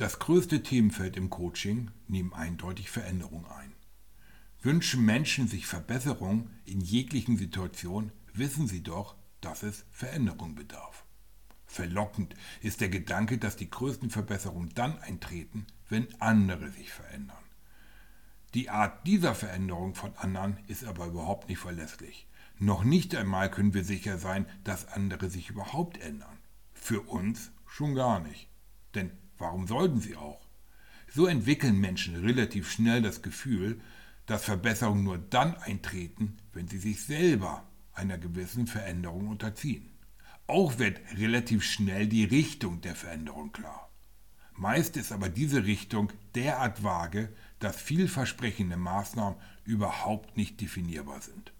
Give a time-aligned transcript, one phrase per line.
[0.00, 3.74] Das größte Themenfeld im Coaching nehmen eindeutig Veränderung ein.
[4.62, 11.04] Wünschen Menschen sich Verbesserung in jeglichen Situationen, wissen sie doch, dass es Veränderung bedarf.
[11.66, 17.44] Verlockend ist der Gedanke, dass die größten Verbesserungen dann eintreten, wenn andere sich verändern.
[18.54, 22.26] Die Art dieser Veränderung von anderen ist aber überhaupt nicht verlässlich.
[22.58, 26.38] Noch nicht einmal können wir sicher sein, dass andere sich überhaupt ändern.
[26.72, 28.48] Für uns schon gar nicht.
[28.94, 30.40] Denn warum sollten sie auch?
[31.12, 33.80] So entwickeln Menschen relativ schnell das Gefühl,
[34.26, 37.64] dass Verbesserungen nur dann eintreten, wenn sie sich selber
[37.94, 39.90] einer gewissen Veränderung unterziehen.
[40.46, 43.90] Auch wird relativ schnell die Richtung der Veränderung klar.
[44.54, 51.52] Meist ist aber diese Richtung derart vage, dass vielversprechende Maßnahmen überhaupt nicht definierbar sind.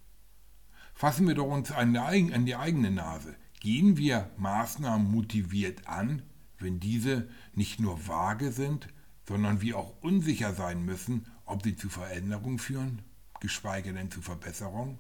[0.94, 3.34] Fassen wir doch uns an die eigene Nase.
[3.60, 6.22] Gehen wir Maßnahmen motiviert an,
[6.60, 8.88] wenn diese nicht nur vage sind,
[9.26, 13.02] sondern wir auch unsicher sein müssen, ob sie zu Veränderungen führen,
[13.40, 14.98] geschweige denn zu Verbesserungen?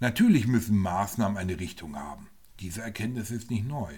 [0.00, 2.28] Natürlich müssen Maßnahmen eine Richtung haben.
[2.60, 3.92] Diese Erkenntnis ist nicht neu.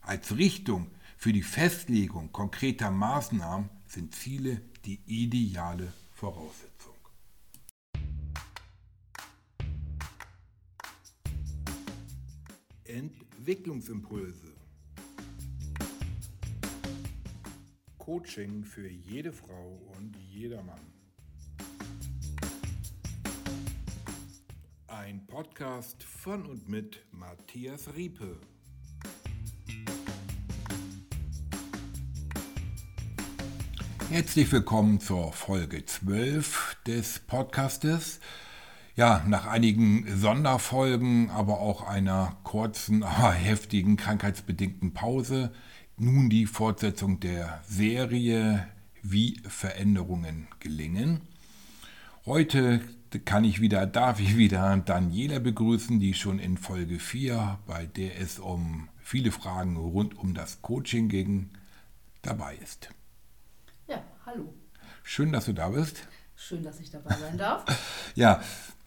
[0.00, 6.94] Als Richtung für die Festlegung konkreter Maßnahmen sind Ziele die ideale Voraussetzung.
[12.84, 14.45] Entwicklungsimpulse.
[18.06, 20.78] Coaching für jede Frau und jedermann.
[24.86, 28.38] Ein Podcast von und mit Matthias Riepe.
[34.08, 38.20] Herzlich willkommen zur Folge 12 des Podcastes.
[38.94, 45.52] Ja, nach einigen Sonderfolgen, aber auch einer kurzen, aber heftigen krankheitsbedingten Pause,
[45.98, 48.68] nun die Fortsetzung der Serie
[49.02, 51.22] Wie Veränderungen gelingen.
[52.26, 52.80] Heute
[53.24, 58.20] kann ich wieder, darf ich wieder Daniela begrüßen, die schon in Folge 4, bei der
[58.20, 61.50] es um viele Fragen rund um das Coaching ging,
[62.20, 62.90] dabei ist.
[63.86, 64.52] Ja, hallo.
[65.02, 66.08] Schön, dass du da bist.
[66.34, 67.64] Schön, dass ich dabei sein darf.
[68.16, 68.42] ja,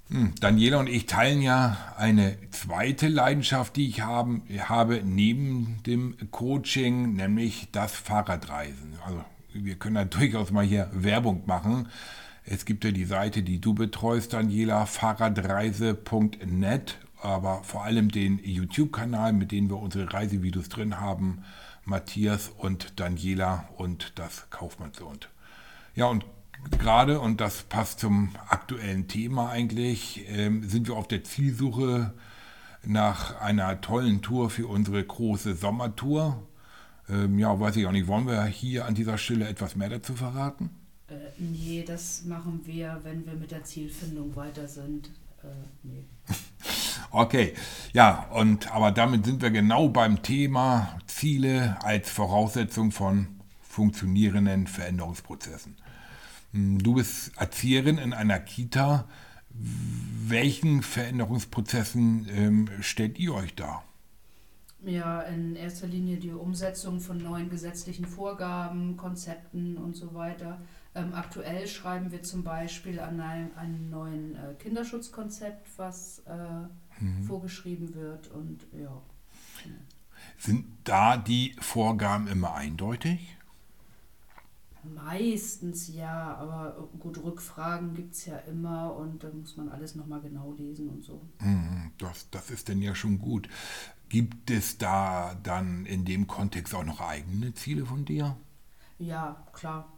[0.10, 7.14] Daniela und ich teilen ja eine zweite Leidenschaft, die ich haben, habe neben dem Coaching,
[7.14, 8.96] nämlich das Fahrradreisen.
[9.06, 11.90] Also wir können da durchaus mal hier Werbung machen.
[12.44, 19.34] Es gibt ja die Seite, die du betreust, Daniela, fahrradreise.net, aber vor allem den YouTube-Kanal,
[19.34, 21.44] mit dem wir unsere Reisevideos drin haben,
[21.86, 25.30] Matthias und Daniela und das Kaufmannsland.
[25.94, 26.26] Ja, und
[26.80, 32.14] gerade, und das passt zum aktuellen Thema eigentlich, ähm, sind wir auf der Zielsuche
[32.84, 36.42] nach einer tollen Tour für unsere große Sommertour.
[37.10, 40.16] Ähm, ja, weiß ich auch nicht, wollen wir hier an dieser Stelle etwas mehr dazu
[40.16, 40.70] verraten?
[41.08, 45.10] Äh, nee, das machen wir, wenn wir mit der Zielfindung weiter sind.
[45.44, 45.48] Äh,
[45.84, 46.06] nee.
[47.12, 47.56] Okay,
[47.92, 55.76] ja, und aber damit sind wir genau beim Thema Ziele als Voraussetzung von funktionierenden Veränderungsprozessen.
[56.54, 59.08] Hm, du bist Erzieherin in einer Kita.
[59.52, 63.84] Welchen Veränderungsprozessen ähm, stellt ihr euch da?
[64.82, 70.62] Ja, in erster Linie die Umsetzung von neuen gesetzlichen Vorgaben, Konzepten und so weiter.
[70.96, 77.24] Ähm, aktuell schreiben wir zum Beispiel an einem, einem neuen äh, Kinderschutzkonzept, was äh, mhm.
[77.24, 79.02] vorgeschrieben wird und ja.
[80.38, 83.36] Sind da die Vorgaben immer eindeutig?
[84.94, 90.22] Meistens ja, aber gut, Rückfragen gibt es ja immer und da muss man alles nochmal
[90.22, 91.22] genau lesen und so.
[91.40, 93.48] Mhm, das, das ist denn ja schon gut.
[94.10, 98.38] Gibt es da dann in dem Kontext auch noch eigene Ziele von dir?
[98.98, 99.94] Ja, klar.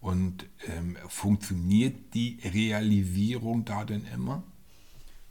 [0.00, 4.42] Und ähm, funktioniert die Realisierung da denn immer?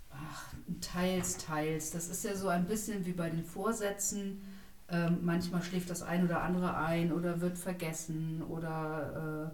[0.10, 1.92] Ach, teils, teils.
[1.92, 4.42] Das ist ja so ein bisschen wie bei den Vorsätzen
[4.94, 9.51] ähm, manchmal schläft das ein oder andere ein oder wird vergessen oder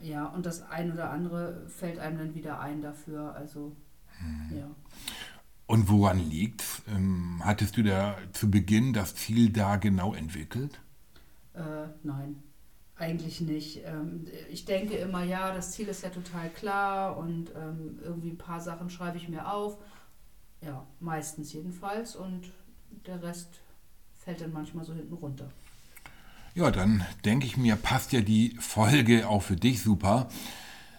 [0.00, 3.34] äh, ja, und das ein oder andere fällt einem dann wieder ein dafür.
[3.34, 3.74] Also,
[4.18, 4.58] hm.
[4.58, 4.70] ja.
[5.66, 10.80] Und woran liegt ähm, Hattest du da zu Beginn das Ziel da genau entwickelt?
[11.54, 12.42] Äh, nein,
[12.96, 13.82] eigentlich nicht.
[13.84, 18.38] Ähm, ich denke immer, ja, das Ziel ist ja total klar und ähm, irgendwie ein
[18.38, 19.78] paar Sachen schreibe ich mir auf.
[20.60, 22.50] Ja, meistens jedenfalls und
[23.06, 23.60] der Rest
[24.26, 25.48] fällt dann manchmal so hinten runter.
[26.56, 30.28] Ja, dann denke ich mir, passt ja die Folge auch für dich super.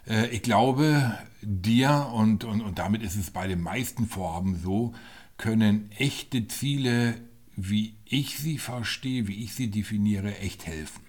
[0.07, 4.93] Äh, ich glaube, dir und, und, und damit ist es bei den meisten Vorhaben so,
[5.35, 7.15] können echte Ziele,
[7.57, 11.01] wie ich sie verstehe, wie ich sie definiere, echt helfen.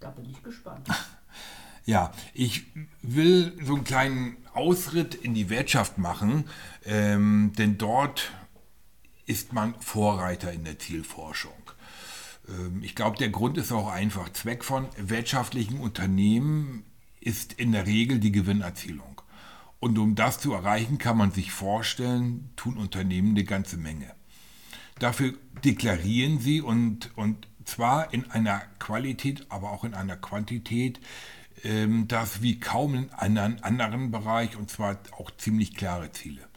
[0.00, 0.88] Da bin ich gespannt.
[1.86, 2.66] Ja, ich
[3.00, 6.44] will so einen kleinen Ausritt in die Wirtschaft machen,
[6.84, 8.30] ähm, denn dort
[9.30, 11.59] ist man Vorreiter in der Zielforschung.
[12.48, 14.30] Ähm, ich glaube, der Grund ist auch einfach.
[14.32, 16.84] Zweck von wirtschaftlichen Unternehmen
[17.20, 19.20] ist in der Regel die Gewinnerzielung.
[19.78, 24.14] Und um das zu erreichen, kann man sich vorstellen, tun Unternehmen eine ganze Menge.
[24.98, 25.32] Dafür
[25.64, 31.00] deklarieren sie und, und zwar in einer Qualität, aber auch in einer Quantität,
[31.64, 36.49] ähm, das wie kaum in einem anderen Bereich und zwar auch ziemlich klare Ziele.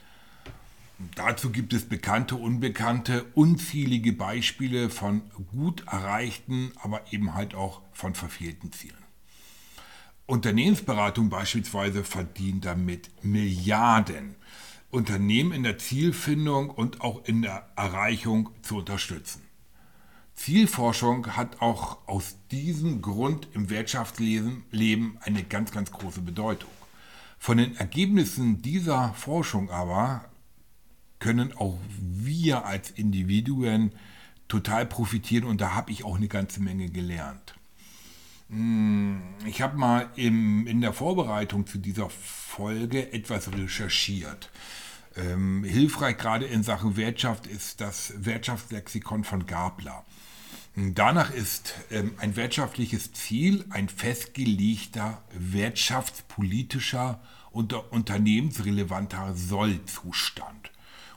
[1.25, 5.21] Dazu gibt es bekannte, unbekannte, unzählige Beispiele von
[5.53, 8.97] gut erreichten, aber eben halt auch von verfehlten Zielen.
[10.25, 14.35] Unternehmensberatung beispielsweise verdient damit Milliarden,
[14.91, 19.43] Unternehmen in der Zielfindung und auch in der Erreichung zu unterstützen.
[20.35, 24.65] Zielforschung hat auch aus diesem Grund im Wirtschaftsleben
[25.21, 26.69] eine ganz, ganz große Bedeutung.
[27.39, 30.25] Von den Ergebnissen dieser Forschung aber
[31.23, 33.93] können auch wir als Individuen
[34.49, 37.55] total profitieren und da habe ich auch eine ganze Menge gelernt.
[38.49, 44.51] Hm, ich habe mal im, in der Vorbereitung zu dieser Folge etwas recherchiert.
[45.15, 50.03] Ähm, hilfreich gerade in Sachen Wirtschaft ist das Wirtschaftslexikon von Gabler.
[50.75, 57.21] Danach ist ähm, ein wirtschaftliches Ziel ein festgelegter wirtschaftspolitischer
[57.51, 60.72] und unternehmensrelevanter Sollzustand.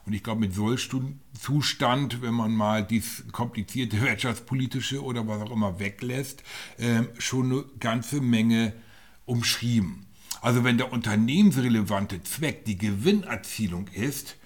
[0.06, 5.80] Und ich glaube, mit Sollzustand, wenn man mal dies komplizierte wirtschaftspolitische oder was auch immer
[5.80, 6.44] weglässt,
[6.78, 8.72] äh, schon eine ganze Menge
[9.24, 10.06] umschrieben.
[10.40, 14.36] Also wenn der unternehmensrelevante Zweck die Gewinnerzielung ist,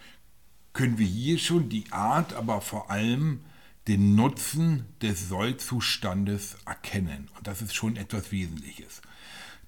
[0.72, 3.40] können wir hier schon die Art, aber vor allem
[3.86, 7.28] den Nutzen des Sollzustandes erkennen.
[7.36, 9.02] Und das ist schon etwas Wesentliches.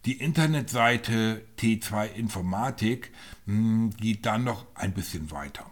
[0.05, 3.13] Die Internetseite T2 Informatik
[3.47, 5.72] hm, geht dann noch ein bisschen weiter.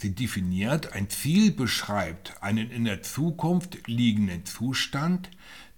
[0.00, 5.30] Sie definiert, ein Ziel beschreibt einen in der Zukunft liegenden Zustand,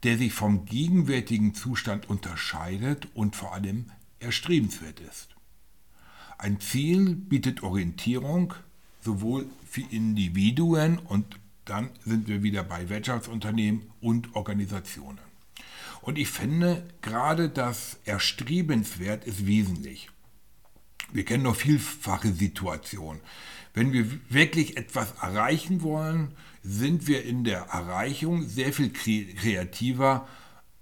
[0.04, 3.86] der sich vom gegenwärtigen Zustand unterscheidet und vor allem
[4.20, 5.34] erstrebenswert ist.
[6.38, 8.54] Ein Ziel bietet Orientierung,
[9.00, 15.20] sowohl für Individuen und dann sind wir wieder bei Wirtschaftsunternehmen und Organisationen.
[16.00, 20.10] Und ich finde, gerade das Erstrebenswert ist wesentlich.
[21.12, 23.20] Wir kennen noch vielfache Situationen.
[23.74, 30.28] Wenn wir wirklich etwas erreichen wollen, sind wir in der Erreichung sehr viel kreativer,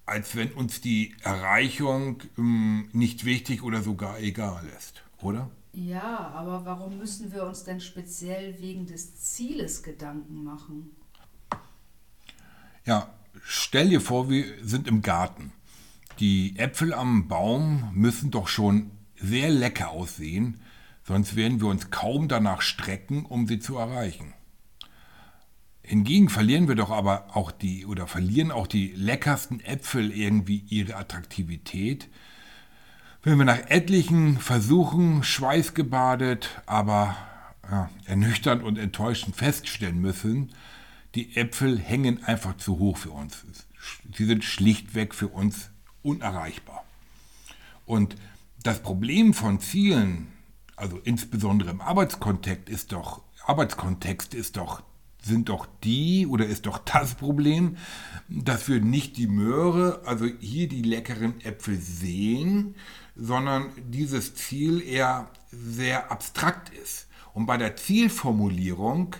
[0.06, 5.48] als wenn uns die Erreichung ähm, nicht wichtig oder sogar egal ist, oder?
[5.72, 10.90] Ja, aber warum müssen wir uns denn speziell wegen des Zieles Gedanken machen?
[12.84, 13.08] Ja,
[13.44, 15.52] stell dir vor, wir sind im Garten.
[16.18, 20.60] Die Äpfel am Baum müssen doch schon sehr lecker aussehen,
[21.10, 24.32] sonst werden wir uns kaum danach strecken, um sie zu erreichen.
[25.82, 30.94] Hingegen verlieren wir doch aber auch die oder verlieren auch die leckersten Äpfel irgendwie ihre
[30.94, 32.08] Attraktivität,
[33.24, 37.16] wenn wir nach etlichen Versuchen schweißgebadet, aber
[37.68, 40.52] ja, ernüchternd und enttäuschend feststellen müssen,
[41.16, 43.44] die Äpfel hängen einfach zu hoch für uns.
[44.14, 45.70] Sie sind schlichtweg für uns
[46.02, 46.84] unerreichbar.
[47.84, 48.14] Und
[48.62, 50.28] das Problem von Zielen,
[50.80, 54.82] also insbesondere im Arbeitskontext, ist doch, Arbeitskontext ist doch
[55.22, 57.76] sind doch die oder ist doch das Problem,
[58.28, 62.74] dass wir nicht die Möhre, also hier die leckeren Äpfel sehen,
[63.16, 67.08] sondern dieses Ziel eher sehr abstrakt ist.
[67.34, 69.16] Und bei der Zielformulierung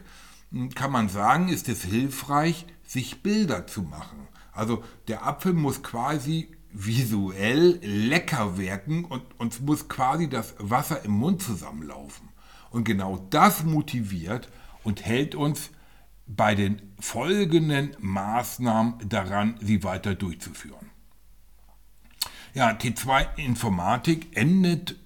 [0.52, 4.28] hm, kann man sagen, ist es hilfreich, sich Bilder zu machen.
[4.52, 11.12] Also der Apfel muss quasi visuell lecker wirken und uns muss quasi das Wasser im
[11.12, 12.28] Mund zusammenlaufen.
[12.70, 14.48] Und genau das motiviert
[14.84, 15.70] und hält uns
[16.26, 20.90] bei den folgenden Maßnahmen daran, sie weiter durchzuführen.
[22.54, 24.96] Ja, T2 Informatik endet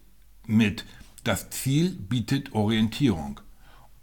[0.47, 0.85] mit
[1.25, 3.41] das Ziel bietet Orientierung.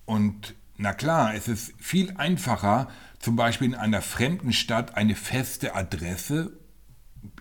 [0.05, 2.89] Und na klar, es ist viel einfacher,
[3.19, 6.59] zum Beispiel in einer fremden Stadt eine feste Adresse,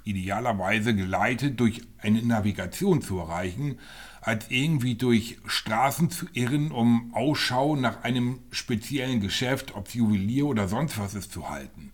[0.04, 3.78] idealerweise geleitet durch eine Navigation zu erreichen,
[4.20, 10.68] als irgendwie durch Straßen zu irren, um Ausschau nach einem speziellen Geschäft, ob Juwelier oder
[10.68, 11.92] sonst was ist, zu halten.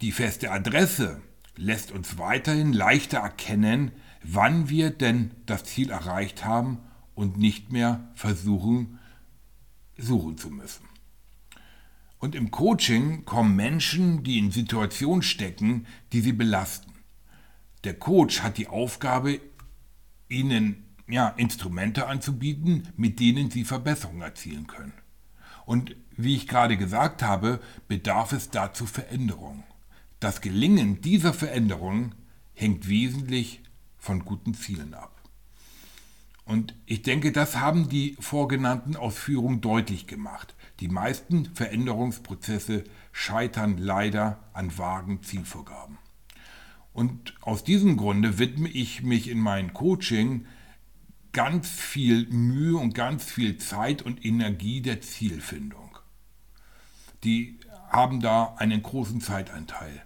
[0.00, 1.20] Die feste Adresse
[1.56, 6.78] lässt uns weiterhin leichter erkennen, wann wir denn das Ziel erreicht haben
[7.14, 8.98] und nicht mehr versuchen,
[9.96, 10.93] suchen zu müssen.
[12.24, 16.90] Und im Coaching kommen Menschen, die in Situationen stecken, die sie belasten.
[17.84, 19.42] Der Coach hat die Aufgabe,
[20.30, 24.94] ihnen ja, Instrumente anzubieten, mit denen sie Verbesserungen erzielen können.
[25.66, 29.64] Und wie ich gerade gesagt habe, bedarf es dazu Veränderungen.
[30.18, 32.14] Das Gelingen dieser Veränderungen
[32.54, 33.60] hängt wesentlich
[33.98, 35.20] von guten Zielen ab.
[36.46, 40.54] Und ich denke, das haben die vorgenannten Ausführungen deutlich gemacht.
[40.80, 45.98] Die meisten Veränderungsprozesse scheitern leider an vagen Zielvorgaben.
[46.92, 50.46] Und aus diesem Grunde widme ich mich in meinem Coaching
[51.32, 55.98] ganz viel Mühe und ganz viel Zeit und Energie der Zielfindung.
[57.24, 57.58] Die
[57.90, 60.02] haben da einen großen Zeitanteil.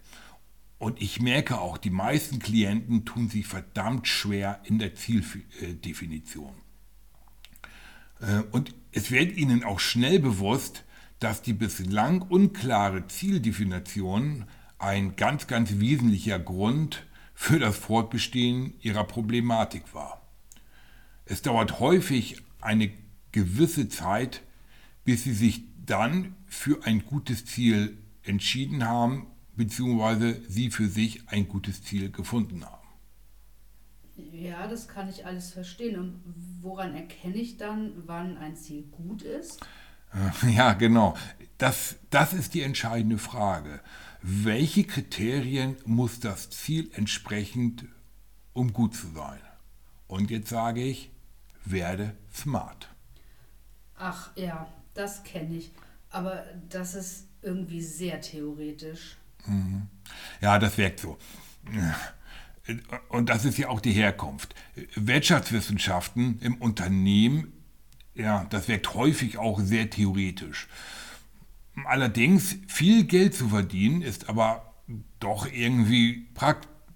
[0.78, 6.54] Und ich merke auch, die meisten Klienten tun sich verdammt schwer in der Zieldefinition.
[8.20, 10.84] Äh, und es wird ihnen auch schnell bewusst,
[11.20, 14.44] dass die bislang unklare Zieldefinition
[14.78, 17.04] ein ganz, ganz wesentlicher Grund
[17.34, 20.22] für das Fortbestehen ihrer Problematik war.
[21.24, 22.90] Es dauert häufig eine
[23.32, 24.42] gewisse Zeit,
[25.04, 29.26] bis sie sich dann für ein gutes Ziel entschieden haben,
[29.56, 32.77] beziehungsweise sie für sich ein gutes Ziel gefunden haben.
[34.38, 35.98] Ja, das kann ich alles verstehen.
[35.98, 36.22] Und
[36.60, 39.60] woran erkenne ich dann, wann ein Ziel gut ist?
[40.48, 41.14] Ja, genau.
[41.58, 43.80] Das, das ist die entscheidende Frage.
[44.22, 47.84] Welche Kriterien muss das Ziel entsprechend,
[48.54, 49.40] um gut zu sein?
[50.06, 51.10] Und jetzt sage ich,
[51.66, 52.88] werde smart.
[53.96, 55.72] Ach ja, das kenne ich.
[56.10, 59.18] Aber das ist irgendwie sehr theoretisch.
[59.46, 59.88] Mhm.
[60.40, 61.18] Ja, das wirkt so.
[63.08, 64.54] Und das ist ja auch die Herkunft.
[64.94, 67.52] Wirtschaftswissenschaften im Unternehmen,
[68.14, 70.68] ja, das wirkt häufig auch sehr theoretisch.
[71.84, 74.74] Allerdings, viel Geld zu verdienen ist aber
[75.20, 76.28] doch irgendwie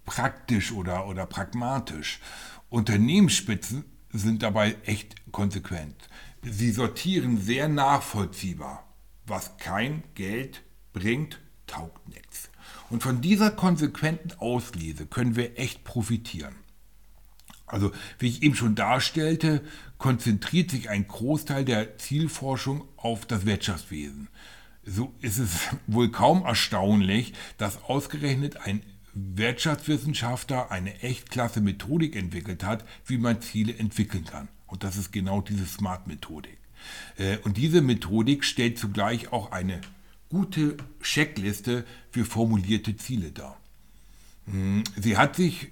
[0.04, 2.20] praktisch oder, oder pragmatisch.
[2.68, 6.08] Unternehmensspitzen sind dabei echt konsequent.
[6.42, 8.86] Sie sortieren sehr nachvollziehbar.
[9.26, 10.62] Was kein Geld
[10.92, 12.50] bringt, taugt nichts.
[12.92, 16.54] Und von dieser konsequenten Auslese können wir echt profitieren.
[17.64, 19.62] Also, wie ich eben schon darstellte,
[19.96, 24.28] konzentriert sich ein Großteil der Zielforschung auf das Wirtschaftswesen.
[24.84, 28.82] So ist es wohl kaum erstaunlich, dass ausgerechnet ein
[29.14, 34.48] Wirtschaftswissenschaftler eine echt klasse Methodik entwickelt hat, wie man Ziele entwickeln kann.
[34.66, 36.58] Und das ist genau diese Smart-Methodik.
[37.16, 39.80] Äh, und diese Methodik stellt zugleich auch eine
[40.32, 43.60] gute Checkliste für formulierte Ziele dar.
[44.46, 45.68] Hm, sie hat sich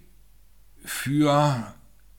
[0.84, 1.74] für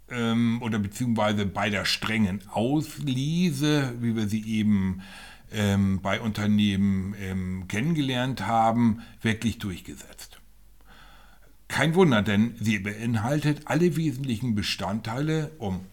[0.10, 5.03] ähm, oder beziehungsweise bei der strengen Auslese, wie wir sie eben
[5.51, 10.39] ähm, bei Unternehmen ähm, kennengelernt haben, wirklich durchgesetzt.
[11.67, 15.86] Kein Wunder, denn sie beinhaltet alle wesentlichen Bestandteile, um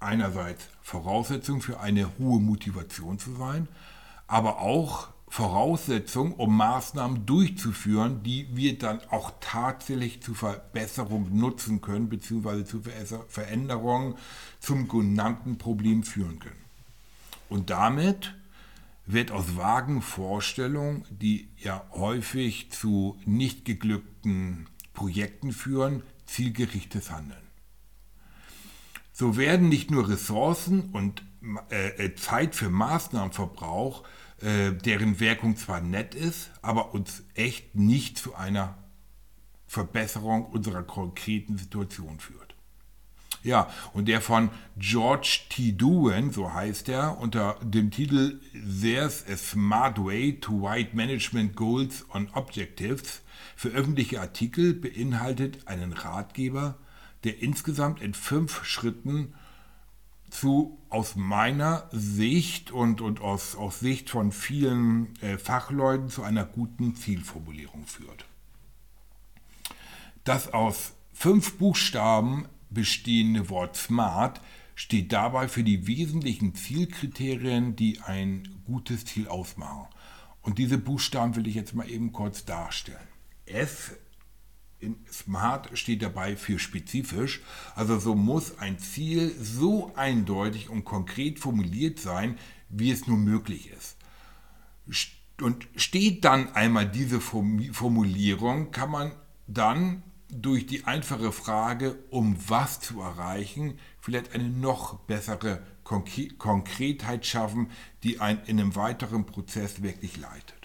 [0.00, 3.68] einerseits Voraussetzung für eine hohe Motivation zu sein,
[4.26, 12.08] aber auch Voraussetzung, um Maßnahmen durchzuführen, die wir dann auch tatsächlich zur Verbesserung nutzen können,
[12.08, 12.82] beziehungsweise zu
[13.28, 14.14] Veränderungen
[14.60, 16.64] zum genannten Problem führen können.
[17.48, 18.34] Und damit
[19.06, 27.40] wird aus vagen Vorstellungen, die ja häufig zu nicht geglückten Projekten führen, zielgerichtetes Handeln.
[29.12, 31.22] So werden nicht nur Ressourcen und
[31.70, 34.02] äh, äh, Zeit für Maßnahmenverbrauch,
[34.40, 38.76] äh, deren Wirkung zwar nett ist, aber uns echt nicht zu einer
[39.66, 42.54] Verbesserung unserer konkreten Situation führt.
[43.42, 45.72] Ja, und der von George T.
[45.72, 52.04] Duen, so heißt er, unter dem Titel There's a Smart Way to Write Management Goals
[52.12, 53.22] on Objectives
[53.54, 56.76] für öffentliche Artikel beinhaltet einen Ratgeber,
[57.24, 59.32] der insgesamt in fünf Schritten
[60.36, 66.44] zu aus meiner Sicht und, und aus, aus Sicht von vielen äh, Fachleuten zu einer
[66.44, 68.26] guten Zielformulierung führt.
[70.24, 74.40] Das aus fünf Buchstaben bestehende Wort SMART
[74.74, 79.86] steht dabei für die wesentlichen Zielkriterien, die ein gutes Ziel ausmachen.
[80.42, 83.08] Und diese Buchstaben will ich jetzt mal eben kurz darstellen.
[83.46, 83.92] S
[84.78, 87.42] in Smart steht dabei für spezifisch.
[87.74, 93.70] Also so muss ein Ziel so eindeutig und konkret formuliert sein, wie es nur möglich
[93.70, 93.96] ist.
[95.40, 99.12] Und steht dann einmal diese Formulierung, kann man
[99.46, 107.70] dann durch die einfache Frage, um was zu erreichen, vielleicht eine noch bessere Konkretheit schaffen,
[108.02, 110.55] die einen in einem weiteren Prozess wirklich leitet.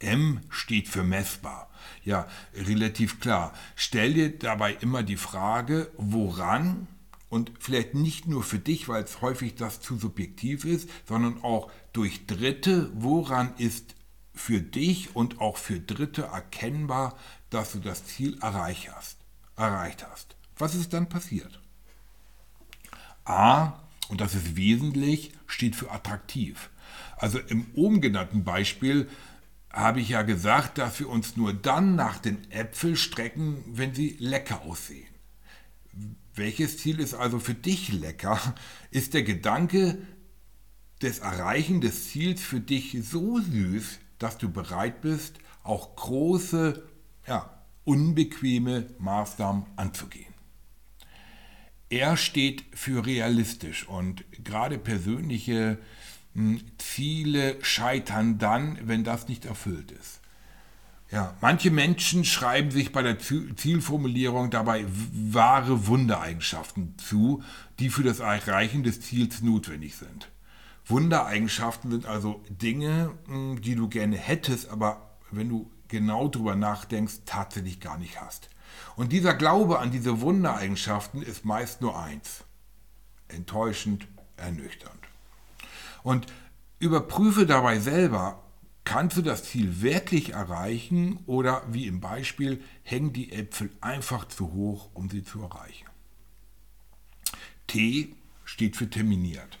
[0.00, 1.70] M steht für messbar.
[2.04, 3.52] Ja, relativ klar.
[3.76, 6.86] Stell dir dabei immer die Frage, woran
[7.28, 11.70] und vielleicht nicht nur für dich, weil es häufig das zu subjektiv ist, sondern auch
[11.92, 13.94] durch Dritte, woran ist
[14.34, 17.16] für dich und auch für Dritte erkennbar,
[17.50, 19.18] dass du das Ziel erreicht hast.
[19.56, 20.36] Erreicht hast.
[20.56, 21.60] Was ist dann passiert?
[23.24, 23.74] A,
[24.08, 26.70] und das ist wesentlich, steht für attraktiv.
[27.16, 29.08] Also im oben genannten Beispiel
[29.70, 34.16] habe ich ja gesagt, dass wir uns nur dann nach den Äpfeln strecken, wenn sie
[34.18, 35.06] lecker aussehen.
[36.34, 38.54] Welches Ziel ist also für dich lecker?
[38.90, 39.98] Ist der Gedanke
[41.02, 46.82] des Erreichen des Ziels für dich so süß, dass du bereit bist, auch große,
[47.26, 50.32] ja, unbequeme Maßnahmen anzugehen?
[51.90, 55.78] Er steht für realistisch und gerade persönliche
[56.78, 60.20] Ziele scheitern dann, wenn das nicht erfüllt ist.
[61.10, 67.42] Ja, manche Menschen schreiben sich bei der Zielformulierung dabei wahre Wundereigenschaften zu,
[67.78, 70.30] die für das Erreichen des Ziels notwendig sind.
[70.84, 77.20] Wundereigenschaften sind also Dinge, hm, die du gerne hättest, aber wenn du genau drüber nachdenkst,
[77.24, 78.50] tatsächlich gar nicht hast.
[78.96, 82.44] Und dieser Glaube an diese Wundereigenschaften ist meist nur eins.
[83.28, 85.07] Enttäuschend, ernüchternd.
[86.08, 86.26] Und
[86.78, 88.42] überprüfe dabei selber,
[88.88, 94.54] Kannst du das Ziel wirklich erreichen oder wie im Beispiel hängen die Äpfel einfach zu
[94.54, 95.84] hoch, um sie zu erreichen?
[97.66, 98.14] T
[98.46, 99.58] steht für terminiert.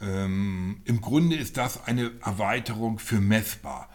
[0.00, 3.88] Ähm, Im Grunde ist das eine Erweiterung für messbar.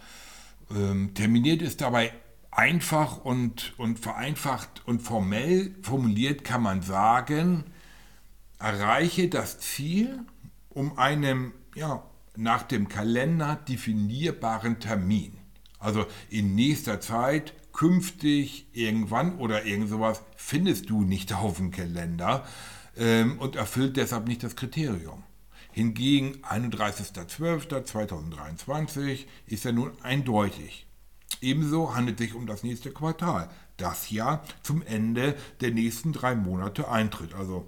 [0.71, 2.13] Ähm, terminiert ist dabei
[2.51, 7.65] einfach und, und vereinfacht und formell formuliert kann man sagen,
[8.59, 10.25] erreiche das Ziel
[10.75, 12.03] um einem ja,
[12.35, 15.39] nach dem Kalender definierbaren Termin.
[15.79, 22.45] Also in nächster Zeit, künftig, irgendwann oder irgend sowas findest du nicht auf dem Kalender
[22.95, 25.23] ähm, und erfüllt deshalb nicht das Kriterium.
[25.71, 30.85] Hingegen 31.12.2023 ist er nun eindeutig.
[31.41, 36.33] Ebenso handelt es sich um das nächste Quartal, das ja zum Ende der nächsten drei
[36.33, 37.33] Monate eintritt.
[37.33, 37.67] Also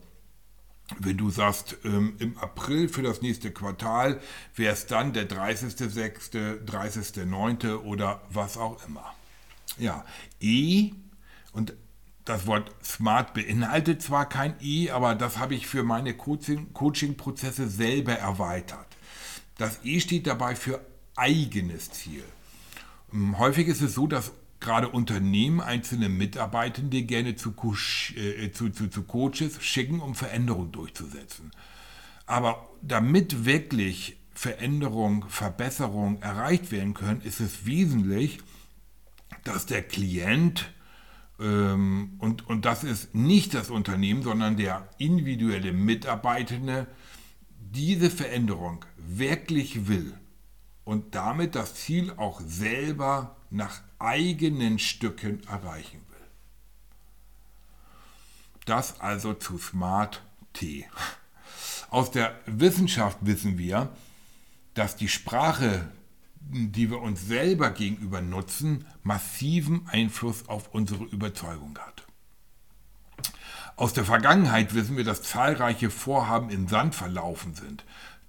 [0.99, 4.21] wenn du sagst, ähm, im April für das nächste Quartal
[4.55, 7.75] wäre es dann der 30.06., 30.09.
[7.83, 9.13] oder was auch immer.
[9.77, 10.05] Ja,
[10.39, 10.91] E
[11.51, 11.73] und
[12.25, 18.13] das Wort Smart beinhaltet zwar kein E, aber das habe ich für meine Coaching-Prozesse selber
[18.13, 18.87] erweitert.
[19.57, 20.81] Das E steht dabei für
[21.15, 22.23] eigenes Ziel.
[23.13, 27.53] Ähm, häufig ist es so, dass gerade Unternehmen einzelne Mitarbeitende gerne zu,
[28.15, 31.51] äh, zu, zu, zu Coaches schicken, um Veränderungen durchzusetzen.
[32.25, 38.39] Aber damit wirklich Veränderung, Verbesserung erreicht werden können, ist es wesentlich,
[39.43, 40.71] dass der Klient,
[41.39, 46.87] ähm, und, und das ist nicht das Unternehmen, sondern der individuelle Mitarbeitende,
[47.59, 50.13] diese Veränderung wirklich will
[50.83, 56.27] und damit das Ziel auch selber nach eigenen Stücken erreichen will.
[58.65, 60.21] Das also zu Smart
[60.53, 60.85] T.
[61.89, 63.89] Aus der Wissenschaft wissen wir,
[64.73, 65.89] dass die Sprache,
[66.39, 72.05] die wir uns selber gegenüber nutzen, massiven Einfluss auf unsere Überzeugung hat.
[73.77, 77.85] Aus der Vergangenheit wissen wir, dass zahlreiche Vorhaben im Sand verlaufen sind.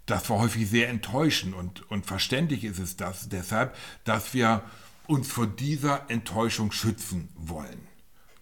[0.06, 4.62] Das war häufig sehr enttäuschend und, und verständlich ist es das deshalb, dass wir
[5.08, 7.88] uns vor dieser Enttäuschung schützen wollen.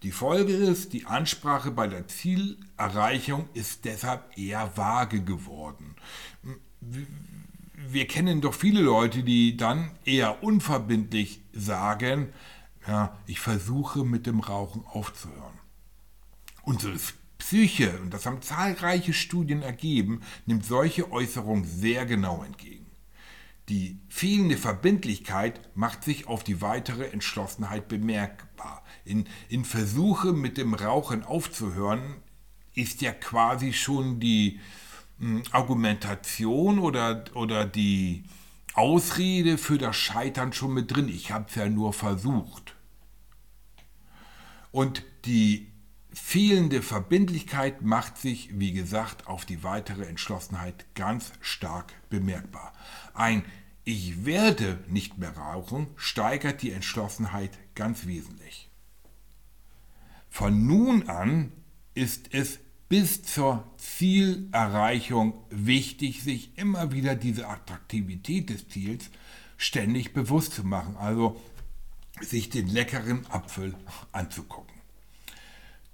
[0.03, 5.97] Die Folge ist, die Ansprache bei der Zielerreichung ist deshalb eher vage geworden.
[6.81, 12.33] Wir kennen doch viele Leute, die dann eher unverbindlich sagen,
[12.87, 15.59] ja, ich versuche mit dem Rauchen aufzuhören.
[16.63, 16.97] Unsere
[17.39, 22.86] Psyche, und das haben zahlreiche Studien ergeben, nimmt solche Äußerungen sehr genau entgegen.
[23.69, 28.85] Die fehlende Verbindlichkeit macht sich auf die weitere Entschlossenheit bemerkbar.
[29.05, 32.17] In, in Versuche mit dem Rauchen aufzuhören,
[32.75, 34.61] ist ja quasi schon die
[35.19, 38.25] hm, Argumentation oder, oder die
[38.75, 41.09] Ausrede für das Scheitern schon mit drin.
[41.09, 42.77] Ich habe es ja nur versucht.
[44.71, 45.73] Und die
[46.19, 52.73] fehlende Verbindlichkeit macht sich, wie gesagt, auf die weitere Entschlossenheit ganz stark bemerkbar.
[53.15, 53.45] Ein
[53.85, 58.69] Ich werde nicht mehr rauchen steigert die Entschlossenheit ganz wesentlich.
[60.29, 61.53] Von nun an
[61.95, 69.11] ist es bis zur Zielerreichung wichtig, sich immer wieder diese Attraktivität des Ziels
[69.57, 71.41] ständig bewusst zu machen, also
[72.21, 73.75] sich den leckeren Apfel
[74.13, 74.76] anzugucken.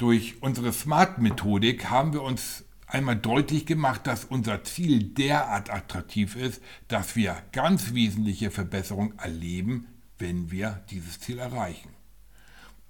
[0.02, 6.60] Durch unsere Smart-Methodik haben wir uns einmal deutlich gemacht, dass unser Ziel derart attraktiv ist,
[6.88, 9.86] dass wir ganz wesentliche Verbesserungen erleben,
[10.18, 11.90] wenn wir dieses Ziel erreichen.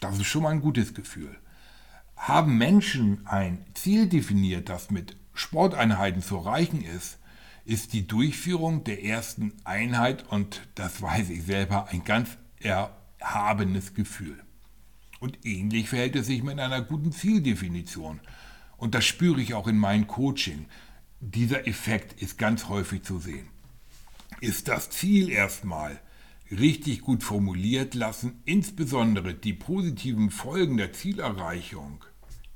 [0.01, 1.37] Das ist schon mal ein gutes Gefühl.
[2.17, 7.19] Haben Menschen ein Ziel definiert, das mit Sporteinheiten zu erreichen ist,
[7.67, 14.43] ist die Durchführung der ersten Einheit, und das weiß ich selber, ein ganz erhabenes Gefühl.
[15.23, 18.19] Und ähnlich verhält es sich mit einer guten Zieldefinition.
[18.77, 20.67] Und das spüre ich auch in meinem Coaching.
[21.21, 23.47] Dieser Effekt ist ganz häufig zu sehen.
[24.41, 26.01] Ist das Ziel erstmal
[26.51, 32.05] richtig gut formuliert, lassen insbesondere die positiven Folgen der Zielerreichung,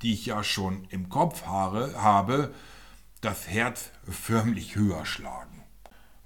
[0.01, 2.53] die ich ja schon im Kopf habe,
[3.21, 5.63] das Herz förmlich höher schlagen.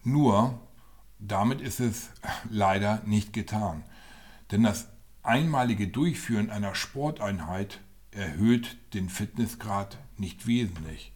[0.04, 0.60] Nur,
[1.19, 2.10] damit ist es
[2.49, 3.84] leider nicht getan.
[4.49, 4.88] Denn das
[5.24, 7.80] einmalige Durchführen einer Sporteinheit
[8.12, 11.14] erhöht den Fitnessgrad nicht wesentlich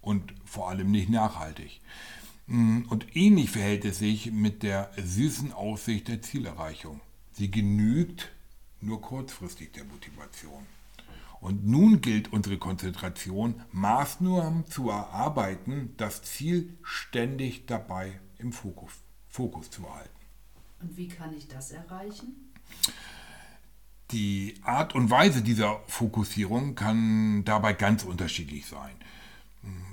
[0.00, 1.80] und vor allem nicht nachhaltig.
[2.46, 7.00] Und ähnlich verhält es sich mit der süßen Aussicht der Zielerreichung.
[7.32, 8.30] Sie genügt
[8.80, 10.66] nur kurzfristig der Motivation.
[11.40, 18.92] Und nun gilt unsere Konzentration, Maßnahmen zu erarbeiten, das Ziel ständig dabei im Fokus,
[19.28, 20.10] Fokus zu halten.
[20.80, 22.45] Und wie kann ich das erreichen?
[24.12, 28.94] Die Art und Weise dieser Fokussierung kann dabei ganz unterschiedlich sein.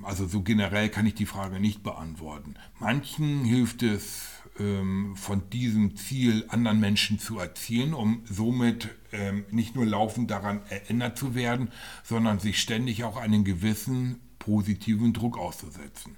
[0.03, 2.55] Also so generell kann ich die Frage nicht beantworten.
[2.79, 4.27] Manchen hilft es,
[4.59, 10.61] ähm, von diesem Ziel anderen Menschen zu erzielen, um somit ähm, nicht nur laufend daran
[10.69, 11.69] erinnert zu werden,
[12.03, 16.17] sondern sich ständig auch einen gewissen positiven Druck auszusetzen.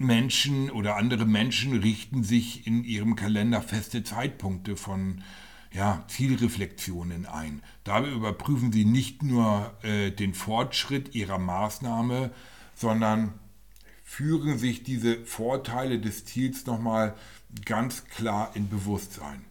[0.00, 5.22] Menschen oder andere Menschen richten sich in ihrem Kalender feste Zeitpunkte von
[5.72, 7.62] ja, Zielreflexionen ein.
[7.84, 12.30] Dabei überprüfen sie nicht nur äh, den Fortschritt ihrer Maßnahme,
[12.74, 13.34] sondern
[14.02, 17.14] führen sich diese Vorteile des Ziels nochmal
[17.66, 19.44] ganz klar in Bewusstsein.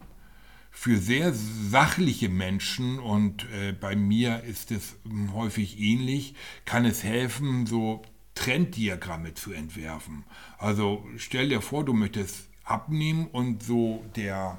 [0.72, 4.96] Für sehr sachliche Menschen, und äh, bei mir ist es
[5.32, 6.34] häufig ähnlich,
[6.64, 8.02] kann es helfen, so
[8.34, 10.24] Trenddiagramme zu entwerfen.
[10.58, 14.58] Also stell dir vor, du möchtest abnehmen und so der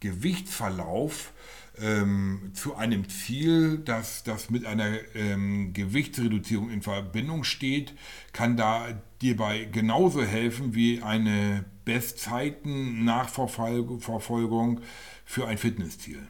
[0.00, 1.32] Gewichtsverlauf
[1.80, 7.94] ähm, zu einem Ziel, das, das mit einer ähm, Gewichtsreduzierung in Verbindung steht,
[8.32, 8.88] kann da
[9.20, 9.36] dir
[9.70, 14.80] genauso helfen wie eine Bestzeiten-Nachverfolgung
[15.24, 16.26] für ein Fitnessziel.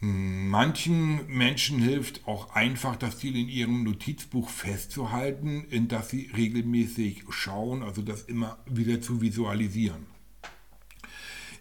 [0.00, 7.24] Manchen Menschen hilft auch einfach, das Ziel in ihrem Notizbuch festzuhalten, in das sie regelmäßig
[7.30, 10.06] schauen, also das immer wieder zu visualisieren.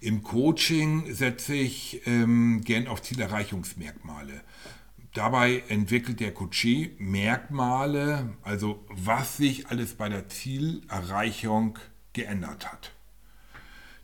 [0.01, 4.41] Im Coaching setze ich ähm, gern auf Zielerreichungsmerkmale.
[5.13, 6.67] Dabei entwickelt der Coach
[6.97, 11.79] Merkmale, also was sich alles bei der Zielerreichung
[12.11, 12.91] geändert hat.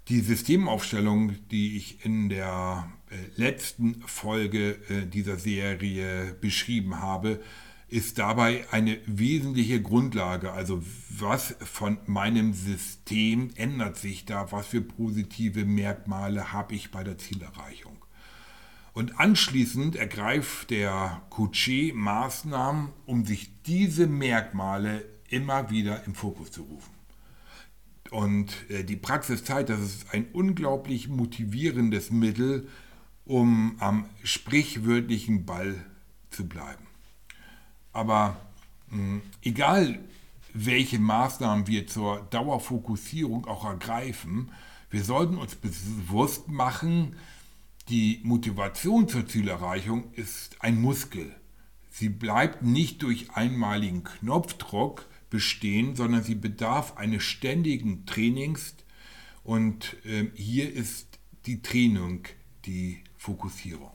[0.07, 2.89] Die Systemaufstellung, die ich in der
[3.35, 7.39] letzten Folge äh, dieser Serie beschrieben habe,
[7.87, 10.51] ist dabei eine wesentliche Grundlage.
[10.51, 14.51] Also was von meinem System ändert sich da?
[14.51, 18.05] Was für positive Merkmale habe ich bei der Zielerreichung?
[18.93, 26.63] Und anschließend ergreift der Couché Maßnahmen, um sich diese Merkmale immer wieder im Fokus zu
[26.63, 26.93] rufen.
[28.11, 32.67] Und äh, die Praxis zeigt, das ist ein unglaublich motivierendes Mittel,
[33.29, 35.85] um am sprichwörtlichen Ball
[36.31, 36.87] zu bleiben.
[37.93, 38.41] Aber
[38.89, 39.99] mh, hm, egal,
[40.55, 44.51] welche Maßnahmen wir zur Dauerfokussierung auch ergreifen,
[44.89, 47.15] wir sollten uns bewusst machen,
[47.89, 51.31] die Motivation zur Zielerreichung ist ein Muskel.
[51.91, 58.73] Sie bleibt nicht durch einmaligen Knopfdruck bestehen, sondern sie bedarf eines ständigen Trainings
[59.43, 62.23] und äh, hier ist die Training
[62.65, 63.91] die Fokussierung.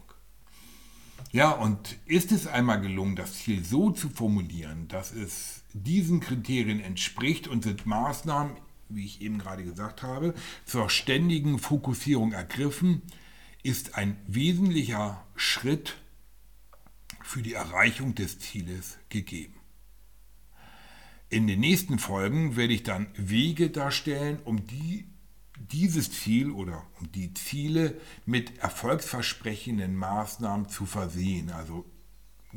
[1.32, 6.78] Ja, und ist es einmal gelungen, das Ziel so zu formulieren, dass es diesen Kriterien
[6.78, 8.56] entspricht und sind Maßnahmen,
[8.90, 10.34] wie ich eben gerade gesagt habe,
[10.66, 13.02] zur ständigen Fokussierung ergriffen,
[13.62, 15.96] ist ein wesentlicher Schritt
[17.22, 19.54] für die Erreichung des Zieles gegeben.
[21.30, 25.06] In den nächsten Folgen werde ich dann Wege darstellen, um die
[25.72, 26.82] dieses Ziel oder
[27.14, 31.84] die Ziele mit erfolgsversprechenden Maßnahmen zu versehen, also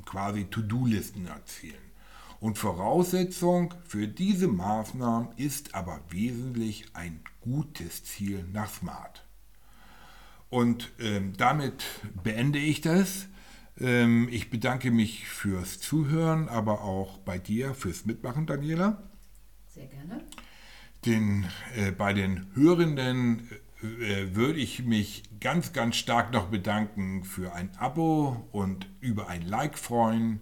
[0.06, 1.88] quasi To-Do-Listen erzielen.
[2.40, 9.26] Und Voraussetzung für diese Maßnahmen ist aber wesentlich ein gutes Ziel nach Smart.
[10.50, 11.84] Und ähm, damit
[12.24, 13.28] beende ich das.
[13.80, 19.04] Ähm, ich bedanke mich fürs Zuhören, aber auch bei dir fürs Mitmachen, Daniela.
[19.68, 20.24] Sehr gerne.
[21.06, 23.50] Den, äh, bei den Hörenden
[23.82, 29.44] äh, würde ich mich ganz, ganz stark noch bedanken für ein Abo und über ein
[29.44, 30.40] Like freuen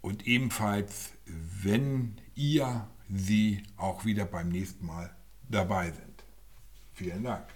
[0.00, 5.14] und ebenfalls, wenn ihr sie auch wieder beim nächsten Mal
[5.48, 6.24] dabei sind.
[6.94, 7.46] Vielen Dank.